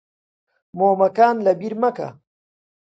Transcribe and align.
مۆمەکان 0.77 1.35
لەبیر 1.45 1.73
مەکە. 1.81 2.09